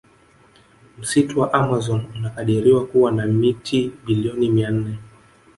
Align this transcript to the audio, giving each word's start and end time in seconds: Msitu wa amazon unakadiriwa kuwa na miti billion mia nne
Msitu 0.97 1.39
wa 1.39 1.53
amazon 1.53 2.05
unakadiriwa 2.15 2.85
kuwa 2.87 3.11
na 3.11 3.25
miti 3.25 3.91
billion 4.05 4.49
mia 4.51 4.71
nne 4.71 4.97